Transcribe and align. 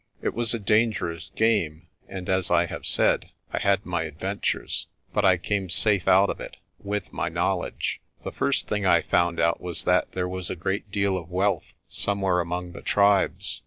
It 0.19 0.33
was 0.33 0.55
a 0.55 0.59
dangerous 0.59 1.29
game, 1.35 1.87
and, 2.07 2.27
as 2.27 2.49
I 2.49 2.65
have 2.65 2.87
said, 2.87 3.29
I 3.53 3.59
had 3.59 3.85
my 3.85 4.01
adventures, 4.01 4.87
but 5.13 5.23
I 5.23 5.37
came 5.37 5.69
safe 5.69 6.07
out 6.07 6.31
of 6.31 6.39
it 6.39 6.57
with 6.79 7.13
my 7.13 7.29
knowledge. 7.29 8.01
"The 8.23 8.31
first 8.31 8.67
thing 8.67 8.83
I 8.83 9.03
found 9.03 9.39
out 9.39 9.61
was 9.61 9.83
that 9.83 10.13
there 10.13 10.27
was 10.27 10.49
a 10.49 10.55
great 10.55 10.89
deal 10.89 11.15
of 11.15 11.29
wealth 11.29 11.73
somewhere 11.87 12.39
among 12.39 12.71
the 12.71 12.81
tribes. 12.81 13.59